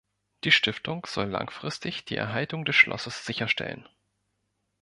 [0.45, 3.87] Die Stiftung soll langfristig die Erhaltung des Schlosses sicherstellen.